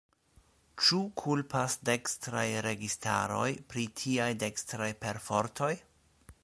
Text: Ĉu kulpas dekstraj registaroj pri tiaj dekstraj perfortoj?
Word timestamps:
Ĉu 0.85 1.01
kulpas 1.23 1.75
dekstraj 1.89 2.47
registaroj 2.69 3.47
pri 3.73 3.87
tiaj 4.01 4.31
dekstraj 4.45 4.91
perfortoj? 5.05 5.73